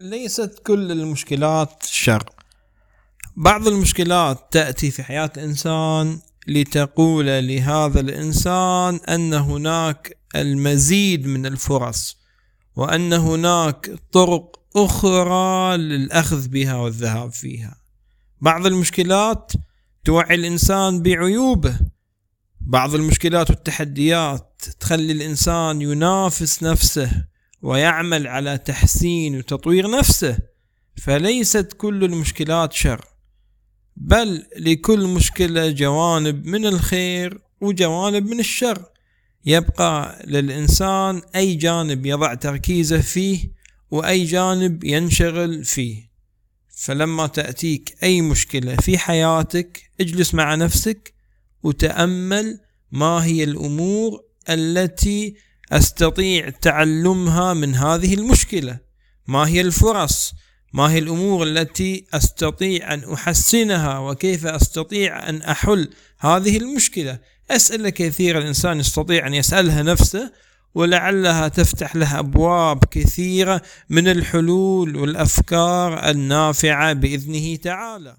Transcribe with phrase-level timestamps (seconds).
[0.00, 2.24] ليست كل المشكلات شر.
[3.36, 12.16] بعض المشكلات تأتي في حياة الإنسان لتقول لهذا الإنسان أن هناك المزيد من الفرص
[12.76, 17.76] وأن هناك طرق أخرى للأخذ بها والذهاب فيها.
[18.40, 19.52] بعض المشكلات
[20.04, 21.78] توعي الإنسان بعيوبه.
[22.60, 27.29] بعض المشكلات والتحديات تخلي الإنسان ينافس نفسه.
[27.62, 30.38] ويعمل على تحسين وتطوير نفسه
[30.96, 33.04] فليست كل المشكلات شر
[33.96, 38.84] بل لكل مشكلة جوانب من الخير وجوانب من الشر.
[39.44, 43.52] يبقى للإنسان أي جانب يضع تركيزه فيه
[43.90, 46.10] وأي جانب ينشغل فيه.
[46.68, 51.14] فلما تأتيك أي مشكلة في حياتك اجلس مع نفسك
[51.62, 52.60] وتأمل
[52.92, 55.36] ما هي الأمور التي
[55.72, 58.78] أستطيع تعلمها من هذه المشكلة.
[59.26, 60.32] ما هي الفرص؟
[60.72, 65.90] ما هي الأمور التي أستطيع أن أحسنها؟ وكيف أستطيع أن أحل
[66.20, 67.18] هذه المشكلة؟
[67.50, 70.32] اسئله كثيره الإنسان يستطيع أن يسألها نفسه
[70.74, 78.16] ولعلها تفتح له أبواب كثيرة من الحلول والأفكار النافعة بإذنه تعالى.